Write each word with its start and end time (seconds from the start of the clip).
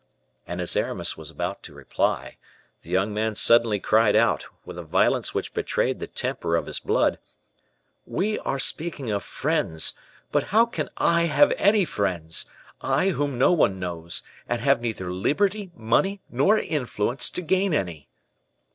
And 0.47 0.59
as 0.59 0.75
Aramis 0.75 1.15
was 1.15 1.29
about 1.29 1.61
to 1.61 1.75
reply, 1.75 2.37
the 2.81 2.89
young 2.89 3.13
man 3.13 3.35
suddenly 3.35 3.79
cried 3.79 4.15
out, 4.15 4.47
with 4.65 4.79
a 4.79 4.83
violence 4.83 5.35
which 5.35 5.53
betrayed 5.53 5.99
the 5.99 6.07
temper 6.07 6.55
of 6.55 6.65
his 6.65 6.79
blood, 6.79 7.19
"We 8.07 8.39
are 8.39 8.57
speaking 8.57 9.11
of 9.11 9.21
friends; 9.23 9.93
but 10.31 10.45
how 10.45 10.65
can 10.65 10.89
I 10.97 11.25
have 11.25 11.53
any 11.55 11.85
friends 11.85 12.47
I, 12.81 13.09
whom 13.09 13.37
no 13.37 13.51
one 13.53 13.77
knows; 13.77 14.23
and 14.49 14.59
have 14.61 14.81
neither 14.81 15.13
liberty, 15.13 15.69
money, 15.75 16.21
nor 16.31 16.57
influence, 16.57 17.29
to 17.29 17.43
gain 17.43 17.71
any?" 17.71 18.09